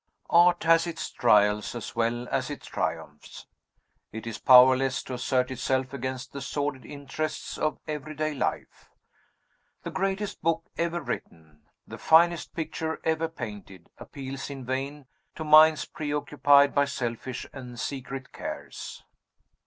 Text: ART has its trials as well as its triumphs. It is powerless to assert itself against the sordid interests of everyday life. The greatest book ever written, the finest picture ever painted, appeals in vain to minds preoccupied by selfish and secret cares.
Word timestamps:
ART 0.31 0.63
has 0.63 0.87
its 0.87 1.11
trials 1.11 1.75
as 1.75 1.95
well 1.95 2.27
as 2.29 2.49
its 2.49 2.65
triumphs. 2.65 3.45
It 4.11 4.25
is 4.25 4.39
powerless 4.39 5.03
to 5.03 5.13
assert 5.13 5.51
itself 5.51 5.93
against 5.93 6.33
the 6.33 6.41
sordid 6.41 6.87
interests 6.87 7.55
of 7.55 7.77
everyday 7.87 8.33
life. 8.33 8.89
The 9.83 9.91
greatest 9.91 10.41
book 10.41 10.63
ever 10.75 10.99
written, 11.01 11.67
the 11.85 11.99
finest 11.99 12.55
picture 12.55 12.99
ever 13.03 13.27
painted, 13.27 13.91
appeals 13.99 14.49
in 14.49 14.65
vain 14.65 15.05
to 15.35 15.43
minds 15.43 15.85
preoccupied 15.85 16.73
by 16.73 16.85
selfish 16.85 17.45
and 17.53 17.79
secret 17.79 18.33
cares. 18.33 19.03